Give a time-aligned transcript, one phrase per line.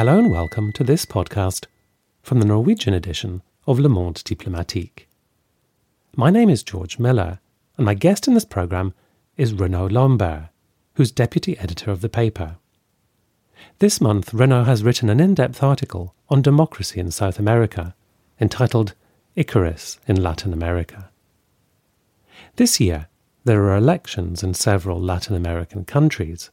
[0.00, 1.66] Hello and welcome to this podcast
[2.22, 5.06] from the Norwegian edition of Le Monde Diplomatique.
[6.16, 7.38] My name is George Miller,
[7.76, 8.94] and my guest in this programme
[9.36, 10.48] is Renaud Lambert,
[10.94, 12.56] who's deputy editor of the paper.
[13.78, 17.94] This month, Renaud has written an in depth article on democracy in South America,
[18.40, 18.94] entitled
[19.36, 21.10] Icarus in Latin America.
[22.56, 23.08] This year,
[23.44, 26.50] there are elections in several Latin American countries.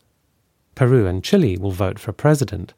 [0.76, 2.74] Peru and Chile will vote for president,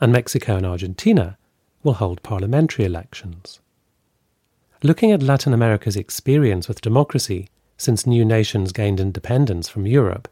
[0.00, 1.36] and Mexico and Argentina
[1.82, 3.60] will hold parliamentary elections.
[4.82, 10.28] Looking at Latin America's experience with democracy since new nations gained independence from Europe,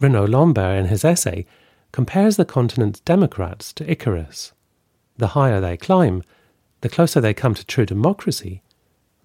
[0.00, 1.46] Renaud Lambert in his essay
[1.92, 4.52] compares the continent's democrats to Icarus.
[5.16, 6.22] The higher they climb,
[6.80, 8.62] the closer they come to true democracy,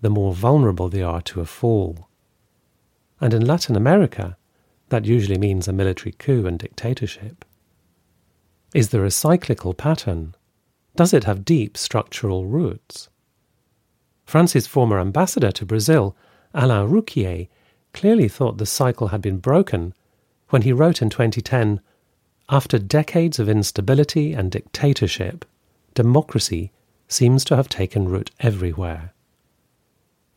[0.02, 2.08] the more vulnerable they are to a fall.
[3.20, 4.38] And in Latin America,
[4.90, 7.46] that usually means a military coup and dictatorship.
[8.74, 10.34] Is there a cyclical pattern?
[10.96, 13.10] Does it have deep structural roots?
[14.26, 16.16] France's former ambassador to Brazil,
[16.54, 17.50] Alain Rouquié,
[17.94, 19.94] clearly thought the cycle had been broken
[20.50, 21.82] when he wrote in 2010
[22.48, 25.44] After decades of instability and dictatorship,
[25.94, 26.72] democracy
[27.10, 29.14] seems to have taken root everywhere.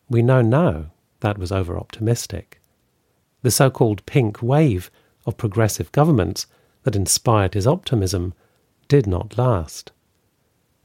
[0.08, 0.86] We know now
[1.20, 2.60] that was over optimistic.
[3.42, 4.90] The so called pink wave
[5.24, 6.48] of progressive governments
[6.84, 8.32] that inspired his optimism
[8.88, 9.92] did not last.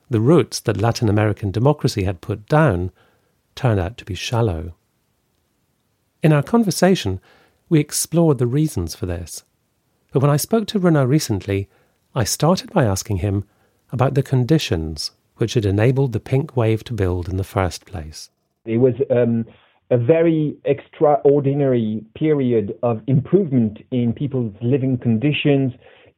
[0.09, 2.91] The roots that Latin American democracy had put down
[3.55, 4.73] turned out to be shallow.
[6.23, 7.21] In our conversation,
[7.69, 9.43] we explored the reasons for this.
[10.11, 11.69] But when I spoke to Renaud recently,
[12.15, 13.45] I started by asking him
[13.91, 18.29] about the conditions which had enabled the pink wave to build in the first place.
[18.65, 19.45] It was um,
[19.91, 25.73] a very extraordinary period of improvement in people's living conditions,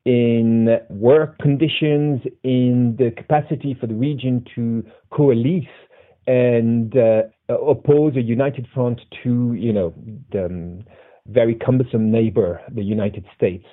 [0.05, 5.63] in work conditions, in the capacity for the region to coalesce
[6.27, 9.93] and uh, oppose a united front to, you know,
[10.31, 10.83] the um,
[11.27, 13.65] very cumbersome neighbor, the United States.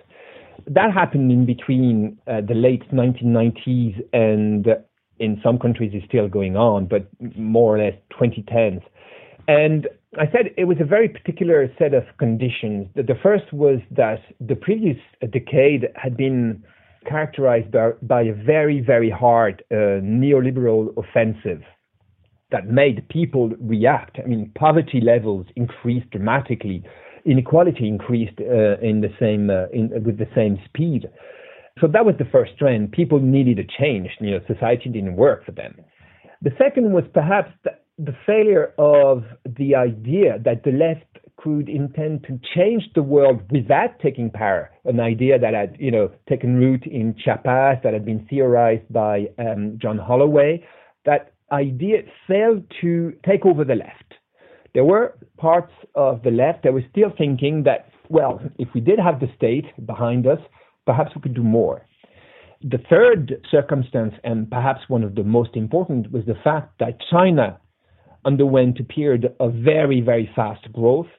[0.67, 4.75] That happened in between uh, the late 1990s and uh,
[5.19, 8.83] in some countries is still going on, but more or less 2010s.
[9.49, 9.89] And
[10.19, 12.87] I said it was a very particular set of conditions.
[12.95, 14.99] The first was that the previous
[15.33, 16.63] decade had been
[17.09, 21.63] characterized by, by a very, very hard uh, neoliberal offensive
[22.51, 24.19] that made people react.
[24.23, 26.85] I mean, poverty levels increased dramatically,
[27.25, 31.09] inequality increased uh, in the same uh, in, with the same speed.
[31.81, 32.93] So that was the first trend.
[32.93, 34.09] People needed a change.
[34.21, 35.77] You know, society didn't work for them.
[36.43, 37.51] The second was perhaps
[37.99, 39.25] the failure of
[39.59, 41.05] the idea that the left
[41.37, 46.11] could intend to change the world without taking power, an idea that had, you know,
[46.29, 50.65] taken root in Chiapas, that had been theorized by um, John Holloway,
[51.05, 54.15] that idea failed to take over the left.
[54.75, 58.99] There were parts of the left that were still thinking that, well, if we did
[58.99, 60.41] have the state behind us,
[60.87, 61.87] perhaps we could do more.
[62.63, 67.61] The third circumstance, and perhaps one of the most important, was the fact that China
[68.31, 71.13] underwent a period of very, very fast growth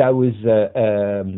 [0.00, 1.30] that was uh, um,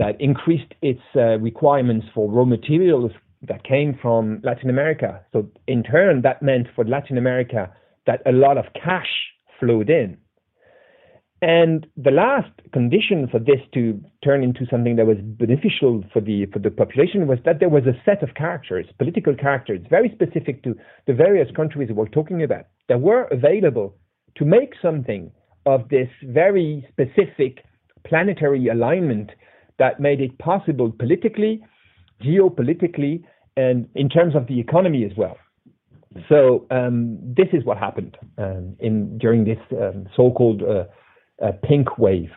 [0.00, 3.12] that increased its uh, requirements for raw materials
[3.50, 5.10] that came from Latin America.
[5.32, 7.62] So in turn, that meant for Latin America
[8.08, 9.12] that a lot of cash
[9.58, 10.10] flowed in.
[11.42, 16.46] And the last condition for this to turn into something that was beneficial for the
[16.52, 20.62] for the population was that there was a set of characters, political characters, very specific
[20.62, 20.70] to
[21.08, 23.88] the various countries we're talking about, that were available
[24.36, 25.30] to make something
[25.66, 27.64] of this very specific
[28.04, 29.30] planetary alignment
[29.78, 31.62] that made it possible politically,
[32.22, 33.22] geopolitically,
[33.56, 35.36] and in terms of the economy as well.
[36.28, 40.84] So um, this is what happened um, in during this um, so-called uh,
[41.42, 42.30] uh, pink wave.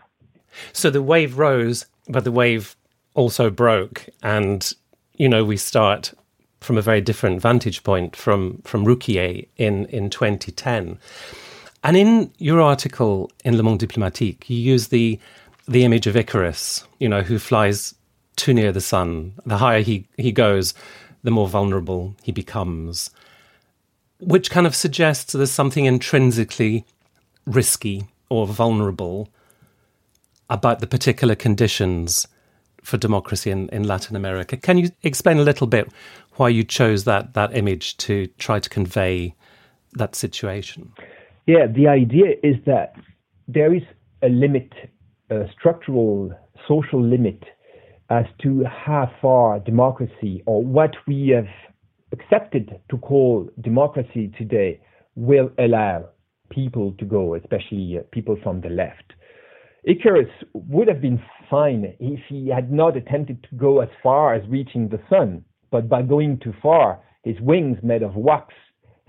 [0.72, 2.76] So the wave rose, but the wave
[3.14, 4.72] also broke, and
[5.14, 6.14] you know we start
[6.62, 10.98] from a very different vantage point from from Rouquié in in 2010.
[11.86, 15.20] And in your article in Le Monde Diplomatique, you use the
[15.68, 17.94] the image of Icarus, you know, who flies
[18.36, 19.34] too near the sun.
[19.46, 20.74] The higher he, he goes,
[21.24, 23.12] the more vulnerable he becomes.
[24.20, 26.86] Which kind of suggests there's something intrinsically
[27.46, 29.30] risky or vulnerable
[30.50, 32.28] about the particular conditions
[32.82, 34.58] for democracy in, in Latin America.
[34.58, 35.92] Can you explain a little bit
[36.34, 39.36] why you chose that that image to try to convey
[39.94, 40.92] that situation?
[41.46, 42.94] Yeah, the idea is that
[43.48, 43.84] there is
[44.24, 44.72] a limit,
[45.30, 46.32] a structural
[46.68, 47.44] social limit
[48.10, 51.48] as to how far democracy or what we have
[52.12, 54.80] accepted to call democracy today
[55.16, 56.06] will allow
[56.50, 59.14] people to go, especially uh, people from the left.
[59.84, 64.48] Icarus would have been fine if he had not attempted to go as far as
[64.50, 68.54] reaching the sun, but by going too far, his wings made of wax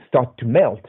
[0.09, 0.85] start to melt,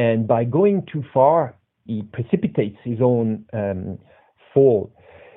[0.00, 1.54] and by going too far,
[1.84, 3.98] he precipitates his own um,
[4.54, 4.90] fall.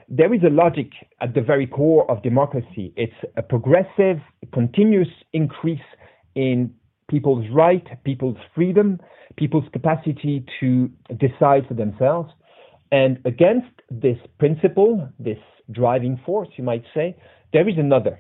[0.08, 0.90] There is a logic
[1.20, 2.94] at the very core of democracy.
[2.96, 4.20] It's a progressive,
[4.54, 5.90] continuous increase
[6.36, 6.74] in
[7.10, 9.02] people's right, people's freedom,
[9.36, 12.32] people's capacity to decide for themselves.
[12.90, 17.18] And against this principle, this driving force, you might say,
[17.52, 18.18] there is another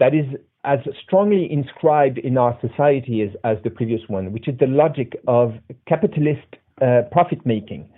[0.00, 0.26] that is
[0.64, 5.16] as strongly inscribed in our society as, as the previous one, which is the logic
[5.28, 5.54] of
[5.86, 6.46] capitalist
[6.82, 7.88] uh, profit making.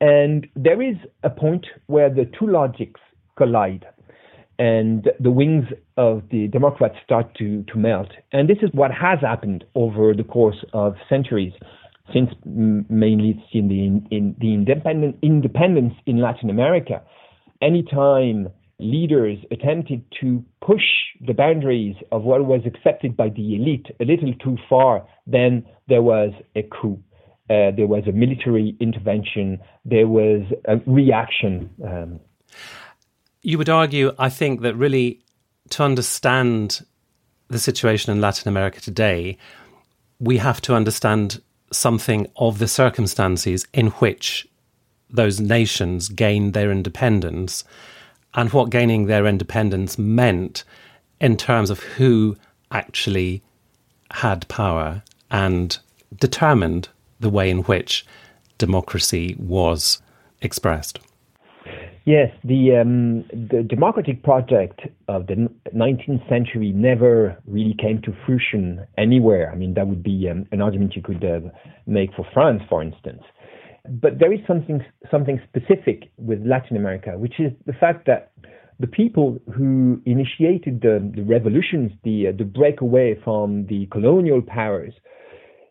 [0.00, 3.00] And there is a point where the two logics
[3.36, 3.86] collide
[4.58, 5.64] and the wings
[5.96, 8.10] of the Democrats start to, to melt.
[8.32, 11.52] And this is what has happened over the course of centuries,
[12.12, 13.84] since mainly in the,
[14.14, 17.02] in the independent, independence in Latin America.
[17.60, 18.48] Anytime
[18.82, 20.82] leaders attempted to push
[21.26, 26.02] the boundaries of what was accepted by the elite a little too far, then there
[26.02, 27.02] was a coup.
[27.50, 29.58] Uh, there was a military intervention.
[29.84, 31.70] There was a reaction.
[31.84, 32.20] Um,
[33.42, 35.20] you would argue, I think, that really
[35.70, 36.84] to understand
[37.48, 39.36] the situation in Latin America today,
[40.18, 41.42] we have to understand
[41.72, 44.46] something of the circumstances in which
[45.10, 47.64] those nations gained their independence
[48.34, 50.64] and what gaining their independence meant
[51.20, 52.36] in terms of who
[52.70, 53.42] actually
[54.10, 55.78] had power and
[56.18, 56.88] determined
[57.20, 58.04] the way in which
[58.58, 60.00] democracy was
[60.40, 60.98] expressed.
[62.04, 68.84] Yes, the um, the democratic project of the 19th century never really came to fruition
[68.98, 69.52] anywhere.
[69.52, 71.40] I mean, that would be um, an argument you could uh,
[71.86, 73.22] make for France, for instance.
[73.88, 78.30] But there is something something specific with Latin America, which is the fact that
[78.78, 84.94] the people who initiated the, the revolutions, the uh, the breakaway from the colonial powers,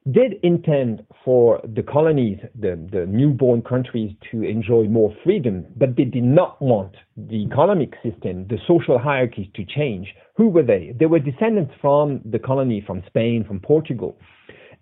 [0.09, 6.05] did intend for the colonies, the, the newborn countries, to enjoy more freedom, but they
[6.05, 10.07] did not want the economic system, the social hierarchies to change.
[10.37, 10.93] Who were they?
[10.99, 14.17] They were descendants from the colony, from Spain, from Portugal.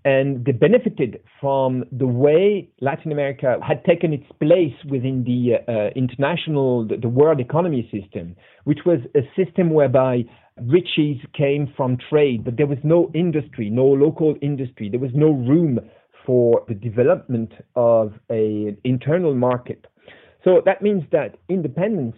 [0.06, 5.90] And they benefited from the way Latin America had taken its place within the uh,
[5.96, 10.24] international, the, the world economy system, which was a system whereby
[10.63, 14.90] riches came from trade, but there was no industry, no local industry.
[14.90, 15.80] There was no room
[16.25, 19.86] for the development of an internal market.
[20.44, 22.16] So that means that independence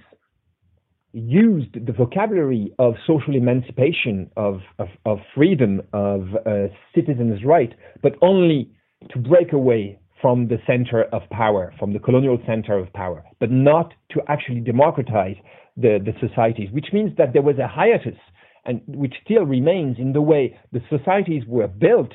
[1.13, 8.13] used the vocabulary of social emancipation, of, of, of freedom, of uh, citizens' right, but
[8.21, 8.71] only
[9.09, 13.51] to break away from the center of power, from the colonial center of power, but
[13.51, 15.35] not to actually democratize
[15.75, 18.19] the, the societies, which means that there was a hiatus,
[18.65, 22.11] and which still remains in the way the societies were built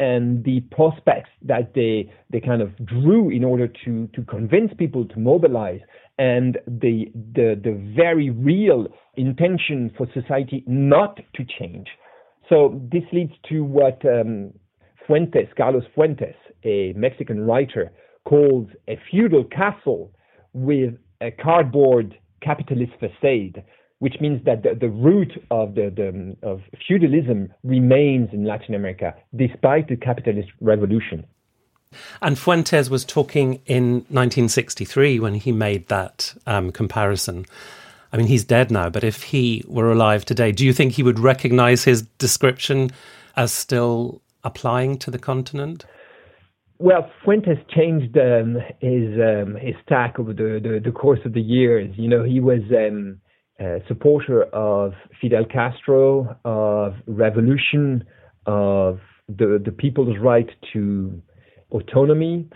[0.00, 5.04] and the prospects that they they kind of drew in order to to convince people
[5.04, 5.80] to mobilize
[6.18, 8.86] and the the the very real
[9.16, 11.88] intention for society not to change.
[12.48, 14.52] So this leads to what um,
[15.06, 17.92] Fuentes, Carlos Fuentes, a Mexican writer,
[18.24, 20.12] calls a feudal castle
[20.52, 23.64] with a cardboard capitalist facade,
[23.98, 29.14] which means that the, the root of the, the of feudalism remains in Latin America
[29.34, 31.26] despite the capitalist revolution.
[32.20, 37.46] And Fuentes was talking in 1963 when he made that um, comparison.
[38.12, 41.02] I mean, he's dead now, but if he were alive today, do you think he
[41.02, 42.90] would recognize his description
[43.36, 45.84] as still applying to the continent?
[46.78, 51.40] Well, Fuentes changed um, his um, his tack over the, the, the, course of the
[51.40, 51.92] years.
[51.96, 53.20] You know, he was um,
[53.60, 58.04] a supporter of Fidel Castro, of revolution,
[58.46, 61.20] of the the people's right to
[61.70, 62.48] autonomy.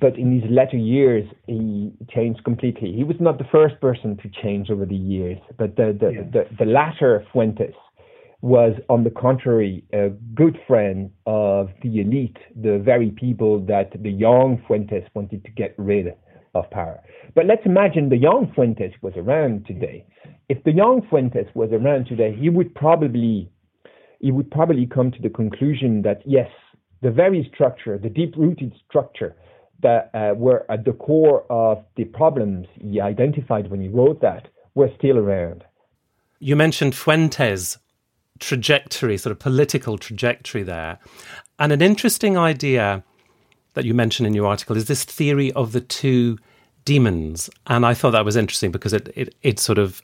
[0.00, 2.92] But in his latter years, he changed completely.
[2.92, 6.22] He was not the first person to change over the years, but the the, yeah.
[6.32, 7.74] the, the latter Fuentes
[8.40, 14.10] was, on the contrary, a good friend of the elite, the very people that the
[14.10, 16.14] young Fuentes wanted to get rid of
[16.70, 17.00] power.
[17.34, 20.06] But let's imagine the young Fuentes was around today.
[20.48, 23.50] If the young Fuentes was around today, he would probably
[24.20, 26.50] he would probably come to the conclusion that yes,
[27.02, 29.36] the very structure, the deep-rooted structure
[29.80, 34.48] that uh, were at the core of the problems he identified when he wrote that
[34.74, 35.62] were still around.
[36.40, 37.78] You mentioned Fuentes
[38.40, 40.98] trajectory, sort of political trajectory there.
[41.58, 43.04] And an interesting idea
[43.78, 46.36] that you mention in your article is this theory of the two
[46.84, 47.48] demons.
[47.68, 50.02] And I thought that was interesting because it, it, it sort of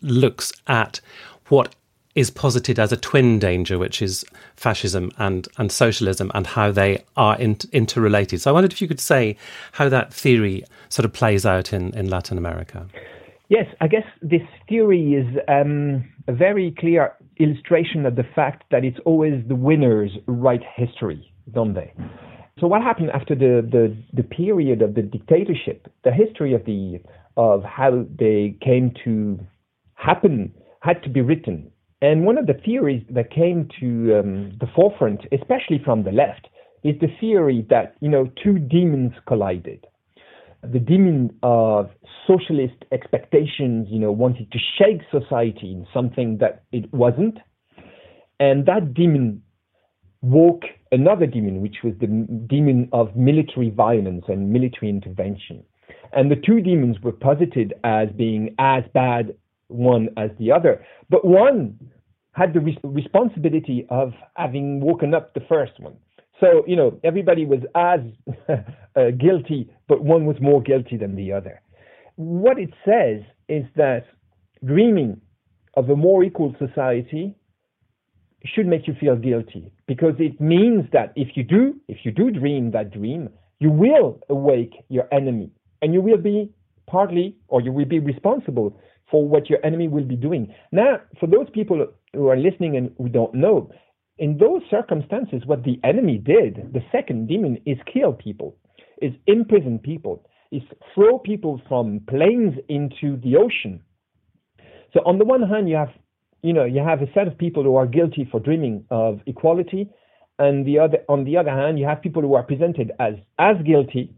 [0.00, 1.00] looks at
[1.48, 1.74] what
[2.14, 7.04] is posited as a twin danger, which is fascism and, and socialism, and how they
[7.16, 8.40] are in, interrelated.
[8.40, 9.36] So I wondered if you could say
[9.72, 12.86] how that theory sort of plays out in, in Latin America.
[13.48, 18.84] Yes, I guess this theory is um, a very clear illustration of the fact that
[18.84, 21.92] it's always the winners write history, don't they?
[22.58, 27.00] So what happened after the, the, the period of the dictatorship, the history of the
[27.36, 29.38] of how they came to
[29.94, 31.70] happen had to be written
[32.02, 36.48] and one of the theories that came to um, the forefront, especially from the left,
[36.84, 39.86] is the theory that you know two demons collided.
[40.62, 41.90] The demon of
[42.26, 47.38] socialist expectations, you know, wanted to shake society in something that it wasn't,
[48.40, 49.42] and that demon
[50.26, 52.06] woke another demon, which was the
[52.48, 55.62] demon of military violence and military intervention.
[56.12, 59.34] And the two demons were posited as being as bad
[59.68, 60.84] one as the other.
[61.10, 61.78] But one
[62.32, 65.96] had the res- responsibility of having woken up the first one.
[66.40, 68.00] So, you know, everybody was as
[68.96, 71.62] uh, guilty, but one was more guilty than the other.
[72.16, 74.04] What it says is that
[74.64, 75.20] dreaming
[75.74, 77.36] of a more equal society
[78.54, 82.30] should make you feel guilty because it means that if you do, if you do
[82.30, 85.50] dream that dream, you will awake your enemy
[85.82, 86.50] and you will be
[86.86, 88.78] partly or you will be responsible
[89.10, 90.52] for what your enemy will be doing.
[90.72, 93.70] Now, for those people who are listening and who don't know,
[94.18, 98.56] in those circumstances, what the enemy did, the second demon, is kill people,
[99.02, 100.62] is imprison people, is
[100.94, 103.80] throw people from planes into the ocean.
[104.92, 105.90] So on the one hand, you have,
[106.46, 109.90] you know, you have a set of people who are guilty for dreaming of equality,
[110.38, 113.56] and the other, on the other hand, you have people who are presented as as
[113.64, 114.14] guilty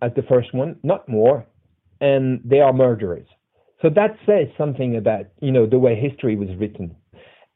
[0.00, 1.44] as the first one, not more,
[2.00, 3.26] and they are murderers.
[3.80, 6.94] So that says something about you know the way history was written.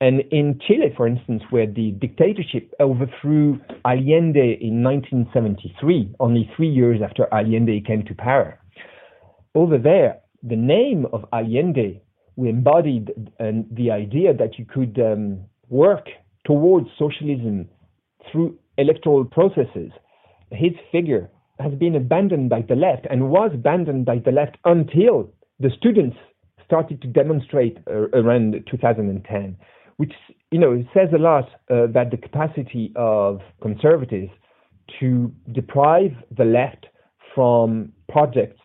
[0.00, 7.00] And in Chile, for instance, where the dictatorship overthrew Allende in 1973, only three years
[7.02, 8.58] after Allende came to power,
[9.54, 12.02] over there, the name of Allende
[12.36, 16.06] we embodied the idea that you could um, work
[16.44, 17.68] towards socialism
[18.30, 19.90] through electoral processes.
[20.50, 25.30] His figure has been abandoned by the left and was abandoned by the left until
[25.58, 26.16] the students
[26.64, 29.56] started to demonstrate uh, around 2010,
[29.96, 30.12] which
[30.50, 34.30] you know says a lot uh, about the capacity of conservatives
[35.00, 36.86] to deprive the left
[37.34, 38.60] from projects,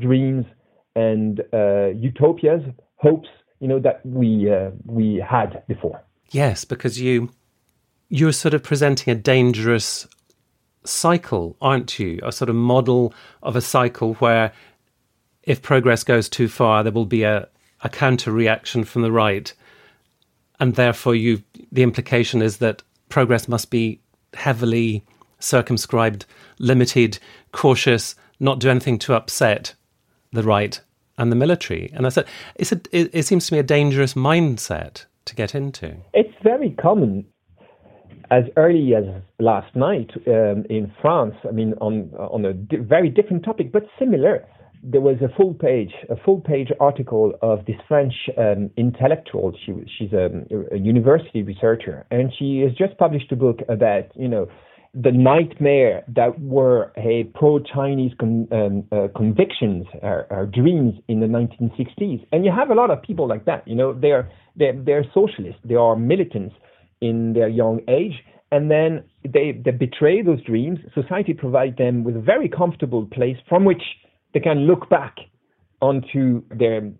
[0.00, 0.44] dreams,
[0.94, 2.62] and uh, utopias,
[2.98, 3.28] hopes,
[3.60, 6.02] you know, that we uh, we had before.
[6.30, 7.30] Yes, because you
[8.08, 10.06] you're sort of presenting a dangerous
[10.84, 12.20] cycle, aren't you?
[12.22, 13.12] A sort of model
[13.42, 14.52] of a cycle where
[15.42, 17.48] if progress goes too far, there will be a,
[17.82, 19.52] a counter reaction from the right.
[20.60, 24.00] And therefore, you the implication is that progress must be
[24.34, 25.04] heavily
[25.40, 26.26] circumscribed,
[26.58, 27.18] limited,
[27.52, 29.74] cautious, not do anything to upset
[30.32, 30.80] the right
[31.18, 31.90] and the military.
[31.92, 35.54] And I said, it's a, it, it seems to me a dangerous mindset to get
[35.54, 35.96] into.
[36.14, 37.26] It's very common
[38.30, 39.04] as early as
[39.38, 43.84] last night um, in France, I mean, on on a di- very different topic, but
[43.98, 44.46] similar
[44.82, 49.52] there was a full page, a full page article of this French um, intellectual.
[49.64, 50.28] She, she's a,
[50.72, 54.46] a, university researcher, and she has just published a book about, you know,
[55.00, 61.26] the nightmare that were a pro-Chinese con, um, uh, convictions, or, or, dreams in the
[61.26, 62.26] 1960s.
[62.32, 63.66] And you have a lot of people like that.
[63.68, 66.56] You know, they're they're, they're socialists, they are militants
[67.00, 68.14] in their young age,
[68.50, 70.80] and then they they betray those dreams.
[70.94, 73.82] Society provides them with a very comfortable place from which
[74.34, 75.16] they can look back
[75.80, 76.90] onto their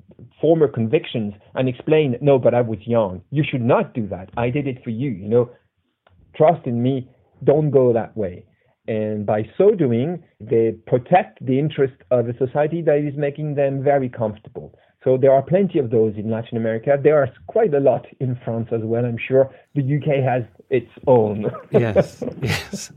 [0.40, 3.23] former convictions and explain, no, but I was young.
[3.31, 4.31] You should not do that.
[4.37, 5.11] I did it for you.
[5.11, 5.50] You know,
[6.37, 7.09] trust in me.
[7.45, 8.45] Don't go that way.
[8.87, 13.83] And by so doing, they protect the interest of a society that is making them
[13.83, 14.75] very comfortable.
[15.04, 16.99] So there are plenty of those in Latin America.
[17.00, 19.04] There are quite a lot in France as well.
[19.04, 21.50] I'm sure the UK has its own.
[21.71, 22.90] yes, yes.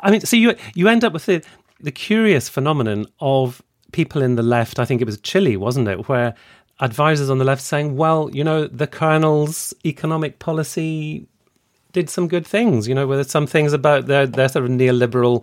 [0.00, 1.44] I mean, so you you end up with the
[1.80, 3.62] the curious phenomenon of
[3.92, 6.34] people in the left, I think it was Chile, wasn't it, where
[6.80, 11.26] advisors on the left saying, well, you know, the colonel's economic policy
[11.96, 12.86] did some good things.
[12.86, 15.42] You know, there's some things about their, their sort of neoliberal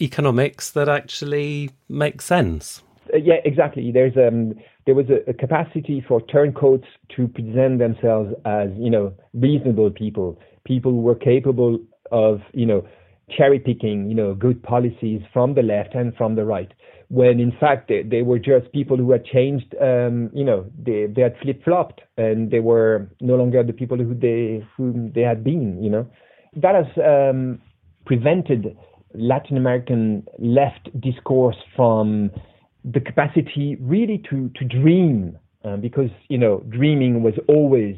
[0.00, 2.80] economics that actually make sense.
[3.12, 3.90] Uh, yeah, exactly.
[3.90, 4.54] There's um,
[4.86, 10.38] there was a, a, capacity for turncoats to present themselves as you know reasonable people,
[10.64, 11.80] people who were capable
[12.12, 12.86] of you know
[13.36, 16.72] cherry picking you know good policies from the left and from the right.
[17.08, 21.06] When in fact they, they were just people who had changed, um, you know, they
[21.06, 25.22] they had flip flopped and they were no longer the people who they whom they
[25.22, 25.82] had been.
[25.82, 26.06] You know,
[26.56, 27.60] that has um,
[28.06, 28.76] prevented
[29.14, 32.30] Latin American left discourse from
[32.84, 37.96] the capacity really to, to dream, uh, because, you know, dreaming was always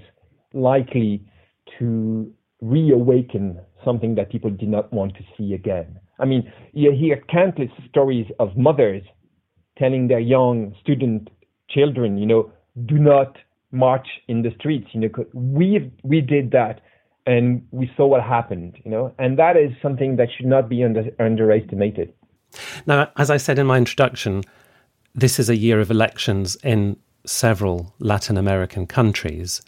[0.52, 1.22] likely
[1.78, 5.98] to reawaken something that people did not want to see again.
[6.18, 9.02] I mean, you hear countless stories of mothers
[9.78, 11.28] telling their young student
[11.68, 12.50] children, you know,
[12.86, 13.36] do not
[13.70, 14.88] march in the streets.
[14.92, 16.80] You know, we we did that
[17.26, 20.84] and we saw what happened, you know, and that is something that should not be
[20.84, 22.12] under, underestimated.
[22.86, 24.42] Now, as I said in my introduction,
[25.14, 29.60] this is a year of elections in several Latin American countries.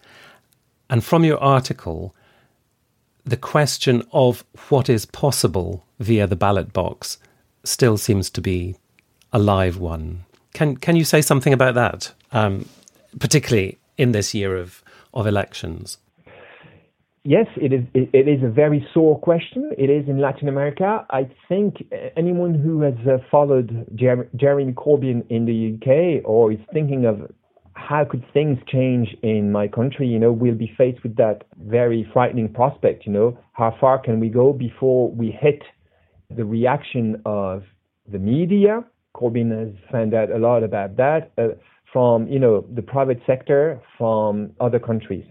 [0.88, 2.14] And from your article,
[3.28, 7.18] the question of what is possible via the ballot box
[7.64, 8.76] still seems to be
[9.32, 10.24] a live one.
[10.54, 12.68] Can can you say something about that, um,
[13.18, 14.82] particularly in this year of
[15.12, 15.98] of elections?
[17.28, 17.84] yes, it is.
[17.94, 19.70] It is a very sore question.
[19.76, 21.06] It is in Latin America.
[21.10, 21.84] I think
[22.16, 27.30] anyone who has uh, followed Jer- Jeremy Corbyn in the UK or is thinking of
[27.78, 32.08] how could things change in my country, you know, we'll be faced with that very
[32.12, 33.06] frightening prospect.
[33.06, 35.62] You know, how far can we go before we hit
[36.36, 37.62] the reaction of
[38.10, 38.84] the media?
[39.16, 41.48] Corbyn has found out a lot about that uh,
[41.92, 45.24] from, you know, the private sector, from other countries.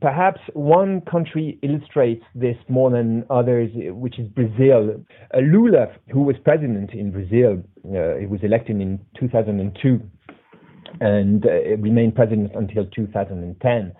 [0.00, 5.02] Perhaps one country illustrates this more than others, which is Brazil.
[5.32, 10.00] Uh, Lula, who was president in Brazil, uh, he was elected in 2002
[11.00, 13.92] and uh, remained president until 2010.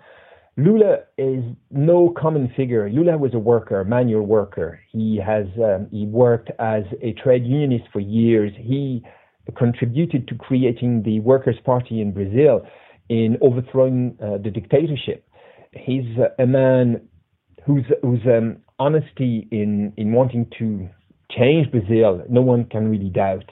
[0.57, 2.89] Lula is no common figure.
[2.89, 4.79] Lula was a worker, a manual worker.
[4.91, 8.53] He has um, he worked as a trade unionist for years.
[8.57, 9.03] He
[9.57, 12.65] contributed to creating the Workers' Party in Brazil
[13.09, 15.25] in overthrowing uh, the dictatorship
[15.75, 16.05] he's
[16.39, 17.01] a man
[17.65, 20.87] whose whose um, honesty in in wanting to
[21.31, 23.45] change Brazil, no one can really doubt.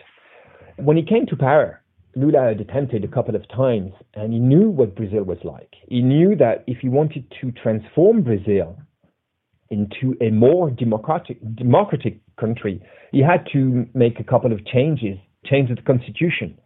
[0.78, 1.82] When he came to power,
[2.16, 5.74] Lula had attempted a couple of times, and he knew what Brazil was like.
[5.88, 8.78] He knew that if he wanted to transform Brazil
[9.70, 15.70] into a more democratic democratic country, he had to make a couple of changes, change
[15.70, 16.58] the constitution.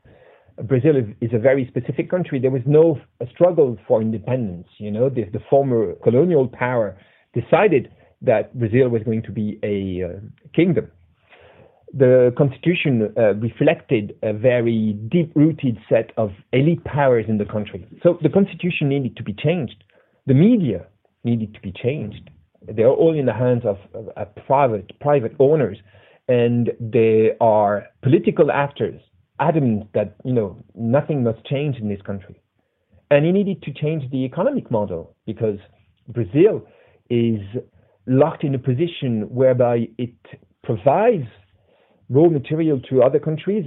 [0.64, 2.40] Brazil is a very specific country.
[2.40, 3.00] There was no
[3.32, 4.68] struggle for independence.
[4.80, 6.98] You know, the, the former colonial power
[7.34, 10.20] decided that Brazil was going to be a uh,
[10.56, 10.90] kingdom.
[11.98, 17.88] The constitution uh, reflected a very deep-rooted set of elite powers in the country.
[18.04, 19.84] So the constitution needed to be changed.
[20.28, 20.86] The media
[21.24, 22.30] needed to be changed.
[22.72, 25.78] They are all in the hands of, of, of private private owners,
[26.28, 29.02] and they are political actors
[29.40, 32.40] adamant that you know nothing must change in this country,
[33.10, 35.60] and he needed to change the economic model because
[36.10, 36.68] Brazil
[37.10, 37.42] is
[38.06, 40.16] locked in a position whereby it
[40.64, 41.28] provides
[42.10, 43.66] raw material to other countries,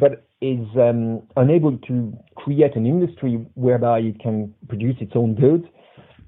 [0.00, 5.64] but is um, unable to create an industry whereby it can produce its own goods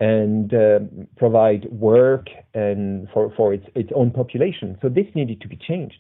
[0.01, 0.81] and uh,
[1.17, 4.77] provide work and for, for its, its own population.
[4.83, 5.97] So this needed to be changed.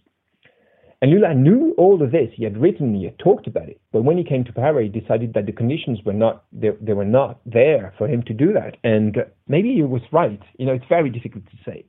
[1.02, 2.30] And Lula knew all of this.
[2.35, 3.80] He had written, he had talked about it.
[3.92, 6.94] But when he came to power, he decided that the conditions were not they, they
[6.94, 8.76] were not there for him to do that.
[8.82, 10.40] And maybe he was right.
[10.59, 11.85] You know, it's very difficult to say.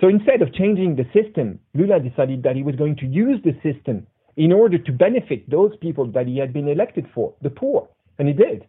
[0.00, 3.54] So instead of changing the system, Lula decided that he was going to use the
[3.62, 7.88] system in order to benefit those people that he had been elected for, the poor.
[8.18, 8.66] And he did.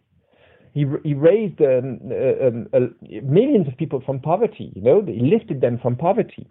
[0.72, 2.80] He, he raised um, uh, um, uh,
[3.22, 4.72] millions of people from poverty.
[4.74, 6.46] You know, he lifted them from poverty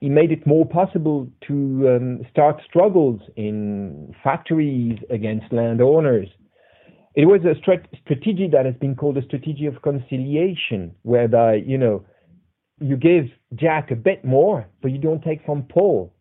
[0.00, 6.28] he made it more possible to um, start struggles in factories against landowners.
[7.14, 11.76] It was a strat- strategy that has been called a strategy of conciliation, whereby, you
[11.76, 12.04] know,
[12.80, 16.12] you give Jack a bit more, but you don't take from Paul.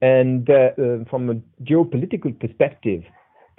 [0.00, 3.02] And uh, uh, from a geopolitical perspective,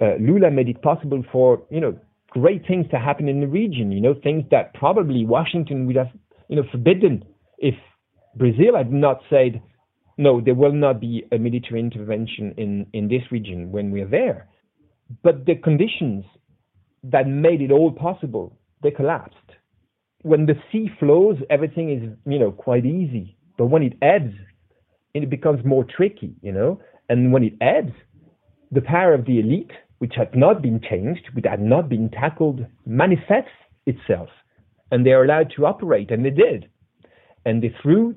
[0.00, 1.98] uh, Lula made it possible for, you know,
[2.30, 6.10] great things to happen in the region, you know, things that probably Washington would have,
[6.48, 7.24] you know, forbidden
[7.58, 7.74] if
[8.36, 9.62] Brazil had not said,
[10.18, 14.48] no, there will not be a military intervention in, in this region when we're there.
[15.22, 16.24] But the conditions
[17.04, 19.36] that made it all possible, they collapsed.
[20.22, 23.36] When the sea flows, everything is, you know, quite easy.
[23.58, 24.34] But when it ebbs,
[25.14, 26.80] it becomes more tricky, you know.
[27.08, 27.92] And when it ebbs,
[28.72, 32.66] the power of the elite, which had not been changed, which had not been tackled,
[32.84, 33.50] manifests
[33.86, 34.28] itself.
[34.90, 36.68] And they are allowed to operate, and they did.
[37.44, 38.16] And they threw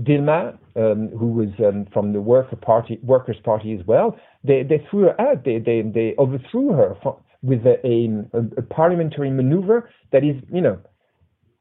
[0.00, 4.84] Dilma, um, who was um, from the Worker Party, Workers' Party as well, they, they
[4.90, 5.44] threw her out.
[5.44, 6.96] They, they, they overthrew her
[7.42, 10.78] with a, a, a parliamentary maneuver that is, you know,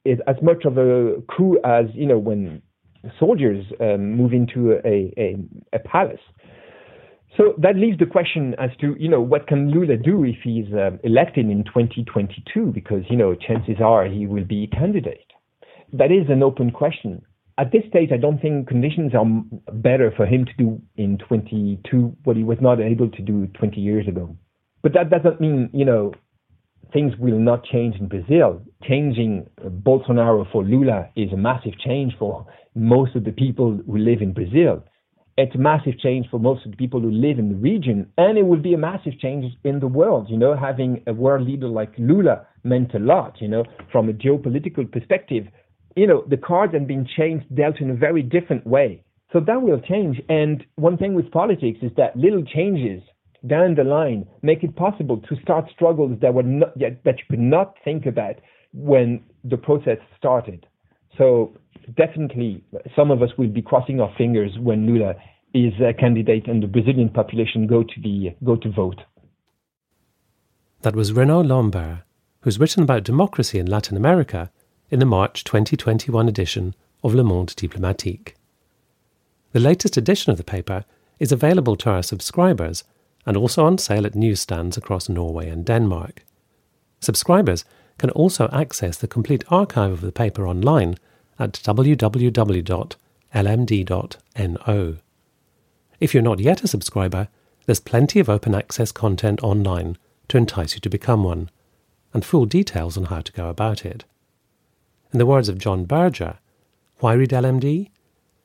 [0.05, 2.61] is as much of a coup as you know when
[3.19, 5.35] soldiers um, move into a, a,
[5.73, 6.19] a, palace.
[7.37, 10.71] So that leaves the question as to you know what can Lula do if he's
[10.73, 15.31] uh, elected in 2022 because you know chances are he will be a candidate.
[15.93, 17.21] That is an open question.
[17.57, 19.25] At this stage, I don't think conditions are
[19.73, 23.79] better for him to do in 22 what he was not able to do 20
[23.79, 24.35] years ago.
[24.81, 26.13] But that doesn't mean you know
[26.93, 28.62] things will not change in Brazil.
[28.84, 33.97] Changing uh, Bolsonaro for Lula is a massive change for most of the people who
[33.97, 34.84] live in Brazil.
[35.38, 38.38] It's a massive change for most of the people who live in the region, and
[38.38, 40.27] it will be a massive change in the world.
[40.30, 44.13] You know, having a world leader like Lula meant a lot, you know, from a
[44.13, 45.45] geopolitical perspective.
[45.95, 49.04] You know, the cards have been changed, dealt in a very different way.
[49.32, 50.21] So that will change.
[50.27, 53.01] And one thing with politics is that little changes
[53.47, 57.23] down the line make it possible to start struggles that were not yet that you
[57.30, 58.36] could not think about
[58.73, 60.65] when the process started.
[61.17, 61.54] So
[61.97, 62.63] definitely,
[62.95, 65.15] some of us will be crossing our fingers when Lula
[65.54, 69.01] is a candidate and the Brazilian population go to the go to vote.
[70.82, 71.99] That was Renaud Lambert,
[72.41, 74.51] who's written about democracy in Latin America
[74.89, 78.36] in the March 2021 edition of Le Monde Diplomatique.
[79.51, 80.86] The latest edition of the paper
[81.19, 82.84] is available to our subscribers
[83.25, 86.23] and also on sale at newsstands across Norway and Denmark.
[86.99, 87.65] Subscribers
[87.97, 90.95] can also access the complete archive of the paper online
[91.38, 92.88] at www.lmd.no.
[95.99, 97.27] If you're not yet a subscriber,
[97.65, 99.97] there's plenty of open access content online
[100.29, 101.49] to entice you to become one,
[102.13, 104.05] and full details on how to go about it.
[105.13, 106.39] In the words of John Berger,
[106.99, 107.89] why read LMD?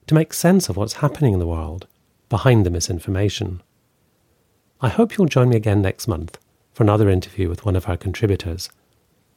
[0.06, 1.86] To make sense of what's happening in the world,
[2.28, 3.62] behind the misinformation.
[4.80, 6.38] I hope you'll join me again next month
[6.72, 8.68] for another interview with one of our contributors.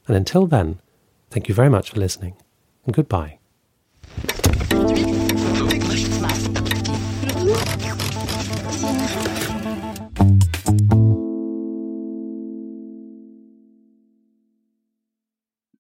[0.06, 0.80] And until then,
[1.30, 2.36] thank you very much for listening,
[2.84, 3.38] and goodbye.